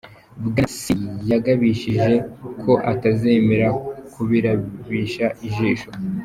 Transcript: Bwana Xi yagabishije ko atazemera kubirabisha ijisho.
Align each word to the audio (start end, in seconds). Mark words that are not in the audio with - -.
Bwana 0.47 0.69
Xi 0.79 0.95
yagabishije 1.31 2.13
ko 2.63 2.71
atazemera 2.91 3.67
kubirabisha 4.13 5.25
ijisho. 5.47 5.89